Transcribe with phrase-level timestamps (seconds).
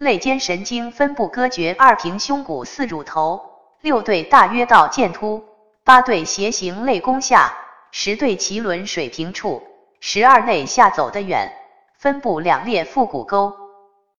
[0.00, 3.38] 肋间神经分布割绝二平胸骨四乳头。
[3.82, 5.44] 六对大约到剑突。
[5.84, 7.52] 八对斜形肋弓下。
[7.90, 9.62] 十对脐轮水平处。
[10.00, 11.52] 十二内下走得远。
[11.98, 13.52] 分布两列腹股沟。